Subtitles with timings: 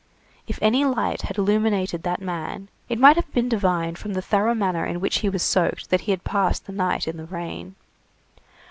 [0.47, 4.55] If any light had illuminated that man, it might have been divined from the thorough
[4.55, 7.75] manner in which he was soaked that he had passed the night in the rain.